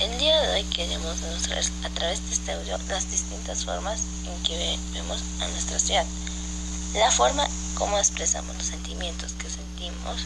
El 0.00 0.16
día 0.16 0.40
de 0.40 0.54
hoy 0.54 0.62
queremos 0.64 1.20
mostrar 1.22 1.64
a 1.82 1.88
través 1.88 2.24
de 2.24 2.32
este 2.32 2.52
audio 2.52 2.78
las 2.88 3.10
distintas 3.10 3.64
formas 3.64 4.00
en 4.26 4.42
que 4.44 4.78
vemos 4.92 5.20
a 5.40 5.48
nuestra 5.48 5.80
ciudad. 5.80 6.06
La 6.94 7.10
forma 7.10 7.44
como 7.74 7.98
expresamos 7.98 8.56
los 8.56 8.66
sentimientos 8.66 9.32
que 9.32 9.50
sentimos 9.50 10.20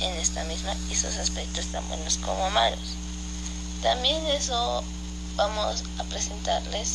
en 0.00 0.14
esta 0.14 0.44
misma 0.44 0.74
y 0.90 0.94
sus 0.94 1.14
aspectos 1.16 1.66
tan 1.66 1.86
buenos 1.88 2.16
como 2.16 2.48
malos. 2.48 2.96
También 3.82 4.26
eso 4.28 4.82
vamos 5.36 5.84
a 5.98 6.04
presentarles 6.04 6.94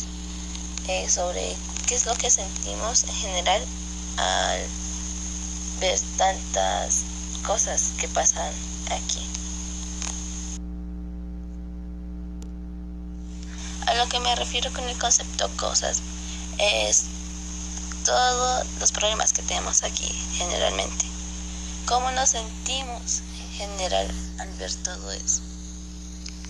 eh, 0.88 1.08
sobre 1.08 1.54
qué 1.86 1.94
es 1.94 2.06
lo 2.06 2.16
que 2.16 2.30
sentimos 2.30 3.04
en 3.04 3.14
general 3.14 3.64
al 4.16 4.60
ver 5.78 6.00
tantas 6.16 7.02
cosas 7.46 7.92
que 8.00 8.08
pasan 8.08 8.52
aquí. 8.90 9.31
A 13.92 13.94
lo 13.94 14.08
que 14.08 14.20
me 14.20 14.34
refiero 14.34 14.72
con 14.72 14.88
el 14.88 14.96
concepto 14.96 15.50
cosas 15.58 16.00
es 16.56 17.04
todos 18.06 18.64
los 18.80 18.90
problemas 18.90 19.34
que 19.34 19.42
tenemos 19.42 19.82
aquí 19.82 20.08
generalmente. 20.32 21.04
Cómo 21.84 22.10
nos 22.10 22.30
sentimos 22.30 23.20
en 23.38 23.50
general 23.50 24.10
al 24.38 24.48
ver 24.54 24.74
todo 24.76 25.12
eso. 25.12 25.42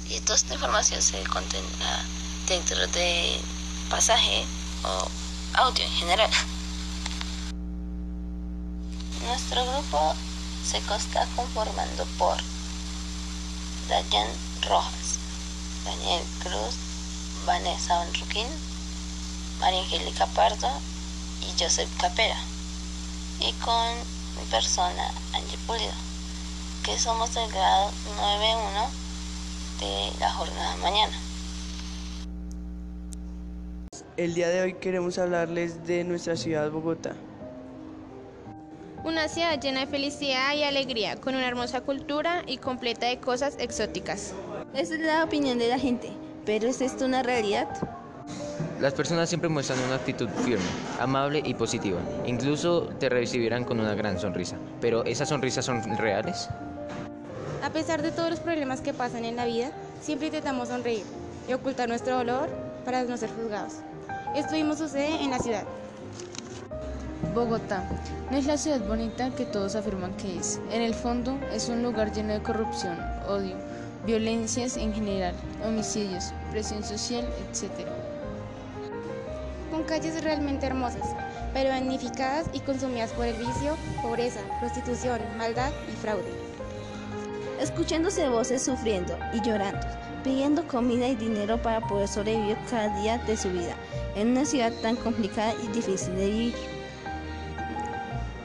Y 0.08 0.20
toda 0.20 0.36
esta 0.36 0.54
información 0.54 1.02
se 1.02 1.20
contendrá 1.24 2.04
dentro 2.46 2.86
del 2.86 3.40
pasaje 3.90 4.46
o 4.84 5.08
audio 5.54 5.84
en 5.84 5.92
general. 5.94 6.30
Nuestro 9.26 9.66
grupo 9.66 10.14
se 10.64 10.78
está 10.78 11.26
conformando 11.34 12.06
por 12.18 12.36
Dayan 13.88 14.28
Rojas, 14.60 15.18
Daniel 15.84 16.22
Cruz, 16.44 16.91
Vanessa 17.46 18.00
Onruquín, 18.00 18.46
María 19.60 19.80
Angélica 19.80 20.26
Pardo 20.26 20.68
y 21.40 21.60
Joseph 21.60 21.88
Capera. 22.00 22.36
Y 23.40 23.52
con 23.54 23.96
mi 24.38 24.46
persona, 24.50 25.10
Angie 25.34 25.58
Pulido, 25.66 25.92
que 26.84 26.96
somos 26.98 27.34
del 27.34 27.50
grado 27.50 27.90
9.1 28.16 28.90
de 29.80 30.20
la 30.20 30.30
jornada 30.30 30.76
mañana. 30.76 31.18
El 34.16 34.34
día 34.34 34.48
de 34.48 34.62
hoy 34.62 34.74
queremos 34.74 35.18
hablarles 35.18 35.84
de 35.86 36.04
nuestra 36.04 36.36
ciudad 36.36 36.70
Bogotá. 36.70 37.16
Una 39.04 39.26
ciudad 39.26 39.60
llena 39.60 39.80
de 39.80 39.86
felicidad 39.88 40.54
y 40.54 40.62
alegría, 40.62 41.16
con 41.16 41.34
una 41.34 41.48
hermosa 41.48 41.80
cultura 41.80 42.44
y 42.46 42.58
completa 42.58 43.06
de 43.06 43.18
cosas 43.18 43.56
exóticas. 43.58 44.32
Esa 44.74 44.94
es 44.94 45.00
la 45.00 45.24
opinión 45.24 45.58
de 45.58 45.68
la 45.68 45.78
gente, 45.78 46.12
pero 46.44 46.68
¿es 46.68 46.80
esto 46.80 47.04
una 47.04 47.22
realidad? 47.22 47.68
Las 48.80 48.94
personas 48.94 49.28
siempre 49.28 49.48
muestran 49.48 49.78
una 49.80 49.94
actitud 49.94 50.28
firme, 50.44 50.64
amable 50.98 51.40
y 51.44 51.54
positiva. 51.54 52.00
Incluso 52.26 52.88
te 52.98 53.08
recibirán 53.08 53.64
con 53.64 53.78
una 53.78 53.94
gran 53.94 54.18
sonrisa. 54.18 54.56
Pero 54.80 55.04
¿esas 55.04 55.28
sonrisas 55.28 55.64
son 55.64 55.82
reales? 55.98 56.48
A 57.62 57.70
pesar 57.70 58.02
de 58.02 58.10
todos 58.10 58.30
los 58.30 58.40
problemas 58.40 58.80
que 58.80 58.92
pasan 58.92 59.24
en 59.24 59.36
la 59.36 59.44
vida, 59.44 59.70
siempre 60.00 60.26
intentamos 60.26 60.68
sonreír 60.68 61.04
y 61.48 61.52
ocultar 61.52 61.88
nuestro 61.88 62.16
dolor 62.16 62.48
para 62.84 63.04
no 63.04 63.16
ser 63.16 63.30
juzgados. 63.30 63.74
Esto 64.34 64.54
mismo 64.54 64.74
sucede 64.74 65.22
en 65.22 65.30
la 65.30 65.38
ciudad. 65.38 65.64
Bogotá 67.34 67.88
no 68.30 68.36
es 68.36 68.46
la 68.46 68.58
ciudad 68.58 68.80
bonita 68.80 69.30
que 69.30 69.44
todos 69.44 69.76
afirman 69.76 70.16
que 70.16 70.38
es. 70.38 70.60
En 70.72 70.82
el 70.82 70.94
fondo 70.94 71.38
es 71.52 71.68
un 71.68 71.82
lugar 71.82 72.12
lleno 72.12 72.32
de 72.32 72.42
corrupción, 72.42 72.98
odio, 73.28 73.56
violencias 74.04 74.76
en 74.76 74.92
general, 74.92 75.34
homicidios, 75.64 76.32
presión 76.50 76.82
social, 76.82 77.26
etc. 77.50 77.86
Con 79.70 79.84
calles 79.84 80.22
realmente 80.22 80.66
hermosas, 80.66 81.14
pero 81.54 81.70
magnificadas 81.70 82.46
y 82.52 82.60
consumidas 82.60 83.12
por 83.12 83.26
el 83.26 83.36
vicio, 83.36 83.76
pobreza, 84.02 84.40
prostitución, 84.60 85.20
maldad 85.38 85.70
y 85.90 85.96
fraude. 85.96 86.32
Escuchándose 87.60 88.28
voces 88.28 88.62
sufriendo 88.62 89.16
y 89.32 89.40
llorando, 89.40 89.86
pidiendo 90.24 90.66
comida 90.66 91.08
y 91.08 91.14
dinero 91.14 91.60
para 91.62 91.80
poder 91.80 92.08
sobrevivir 92.08 92.56
cada 92.68 93.00
día 93.00 93.18
de 93.18 93.36
su 93.36 93.50
vida 93.50 93.76
en 94.16 94.32
una 94.32 94.44
ciudad 94.44 94.72
tan 94.82 94.96
complicada 94.96 95.54
y 95.62 95.68
difícil 95.68 96.14
de 96.16 96.26
vivir. 96.26 96.71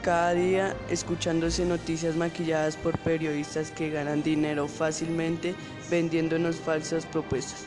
Cada 0.02 0.32
día 0.32 0.76
escuchándose 0.88 1.64
noticias 1.64 2.14
maquilladas 2.14 2.76
por 2.76 2.96
periodistas 2.98 3.70
que 3.72 3.90
ganan 3.90 4.22
dinero 4.22 4.68
fácilmente 4.68 5.54
vendiéndonos 5.90 6.56
falsas 6.56 7.04
propuestas. 7.04 7.66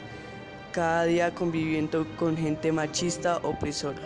Cada 0.72 1.04
día 1.04 1.32
conviviendo 1.36 2.08
con 2.16 2.38
gente 2.38 2.72
machista 2.72 3.38
opresora. 3.44 4.00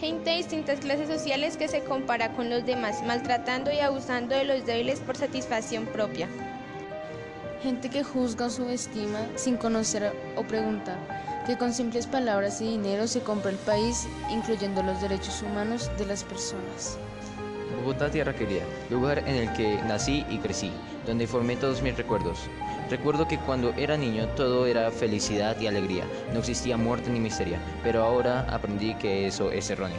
Gente 0.00 0.30
de 0.30 0.36
distintas 0.36 0.80
clases 0.80 1.08
sociales 1.08 1.56
que 1.56 1.68
se 1.68 1.84
compara 1.84 2.32
con 2.32 2.50
los 2.50 2.66
demás, 2.66 3.04
maltratando 3.06 3.70
y 3.70 3.78
abusando 3.78 4.34
de 4.34 4.44
los 4.44 4.66
débiles 4.66 4.98
por 4.98 5.16
satisfacción 5.16 5.86
propia. 5.86 6.28
Gente 7.62 7.88
que 7.88 8.02
juzga 8.02 8.46
o 8.46 8.50
subestima 8.50 9.20
sin 9.36 9.56
conocer 9.56 10.12
o 10.34 10.42
preguntar, 10.42 10.98
que 11.46 11.56
con 11.56 11.72
simples 11.72 12.06
palabras 12.06 12.60
y 12.60 12.70
dinero 12.70 13.06
se 13.06 13.20
compra 13.20 13.50
el 13.50 13.56
país, 13.56 14.06
incluyendo 14.30 14.82
los 14.82 15.00
derechos 15.00 15.42
humanos 15.42 15.90
de 15.98 16.06
las 16.06 16.24
personas. 16.24 16.98
Bogotá, 17.76 18.10
tierra 18.10 18.34
querida, 18.34 18.62
lugar 18.90 19.18
en 19.26 19.34
el 19.34 19.52
que 19.54 19.82
nací 19.82 20.24
y 20.30 20.38
crecí, 20.38 20.70
donde 21.04 21.26
formé 21.26 21.56
todos 21.56 21.82
mis 21.82 21.96
recuerdos. 21.96 22.38
Recuerdo 22.88 23.26
que 23.26 23.38
cuando 23.38 23.72
era 23.74 23.96
niño 23.96 24.28
todo 24.36 24.66
era 24.66 24.90
felicidad 24.90 25.58
y 25.60 25.66
alegría, 25.66 26.04
no 26.32 26.38
existía 26.38 26.76
muerte 26.76 27.10
ni 27.10 27.18
miseria, 27.18 27.58
pero 27.82 28.04
ahora 28.04 28.46
aprendí 28.50 28.94
que 28.94 29.26
eso 29.26 29.50
es 29.50 29.68
erróneo. 29.70 29.98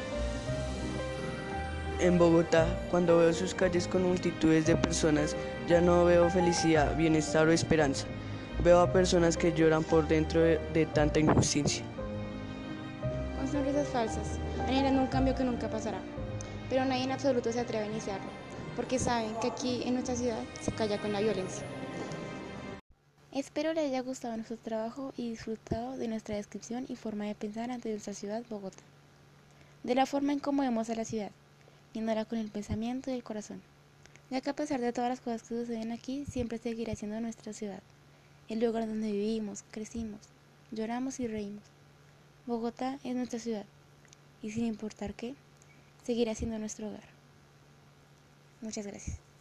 En 1.99 2.17
Bogotá, 2.17 2.67
cuando 2.89 3.17
veo 3.17 3.33
sus 3.33 3.53
calles 3.53 3.87
con 3.87 4.03
multitudes 4.03 4.65
de 4.65 4.75
personas, 4.75 5.35
ya 5.67 5.81
no 5.81 6.05
veo 6.05 6.29
felicidad, 6.29 6.95
bienestar 6.95 7.47
o 7.47 7.51
esperanza. 7.51 8.05
Veo 8.63 8.79
a 8.79 8.94
personas 8.94 9.35
que 9.35 9.51
lloran 9.51 9.84
por 9.84 10.07
dentro 10.07 10.40
de, 10.40 10.57
de 10.74 10.85
tanta 10.85 11.19
injusticia. 11.19 11.84
Con 13.35 13.46
sonrisas 13.51 13.90
falsas, 13.90 14.40
anhelan 14.66 14.97
un 15.00 15.07
cambio 15.07 15.35
que 15.35 15.44
nunca 15.44 15.69
pasará. 15.69 16.00
Pero 16.69 16.85
nadie 16.85 17.03
en 17.03 17.12
absoluto 17.12 17.51
se 17.51 17.59
atreve 17.59 17.84
a 17.84 17.88
iniciarlo, 17.88 18.25
porque 18.78 19.00
saben 19.00 19.35
que 19.41 19.47
aquí 19.47 19.84
en 19.85 19.96
nuestra 19.96 20.16
ciudad 20.16 20.40
se 20.62 20.72
calla 20.72 20.97
con 20.97 21.12
la 21.12 21.19
violencia. 21.19 21.66
Espero 23.34 23.74
les 23.74 23.90
haya 23.90 24.01
gustado 24.01 24.38
nuestro 24.38 24.56
trabajo 24.56 25.12
y 25.18 25.31
disfrutado 25.31 25.97
de 25.97 26.07
nuestra 26.07 26.38
descripción 26.38 26.85
y 26.88 26.95
forma 26.95 27.25
de 27.25 27.35
pensar 27.35 27.69
ante 27.69 27.90
nuestra 27.90 28.13
ciudad, 28.13 28.44
Bogotá. 28.50 28.84
De 29.84 29.94
la 29.94 30.06
forma 30.06 30.31
en 30.31 30.40
cómo 30.40 30.62
vemos 30.62 30.90
a 30.90 30.95
la 30.95 31.03
ciudad, 31.03 31.31
viéndola 31.94 32.24
con 32.24 32.40
el 32.40 32.50
pensamiento 32.50 33.12
y 33.12 33.16
el 33.16 33.24
corazón. 33.24 33.62
Ya 34.30 34.40
que 34.40 34.51
a 34.51 34.56
pesar 34.56 34.80
de 34.80 34.94
todas 34.94 35.09
las 35.09 35.19
cosas 35.19 35.41
que 35.44 35.50
suceden 35.50 35.91
aquí, 35.91 36.24
siempre 36.31 36.59
seguirá 36.59 36.95
siendo 36.95 37.19
nuestra 37.19 37.51
ciudad, 37.51 37.81
el 38.49 38.59
lugar 38.59 38.87
donde 38.87 39.11
vivimos, 39.11 39.63
crecimos, 39.71 40.21
lloramos 40.71 41.19
y 41.19 41.27
reímos. 41.27 41.63
Bogotá 42.45 42.99
es 43.03 43.15
nuestra 43.15 43.39
ciudad, 43.39 43.65
y 44.41 44.51
sin 44.51 44.65
importar 44.65 45.13
qué, 45.13 45.35
seguirá 46.03 46.35
siendo 46.35 46.59
nuestro 46.59 46.87
hogar. 46.87 47.03
Muchas 48.61 48.85
gracias. 48.85 49.32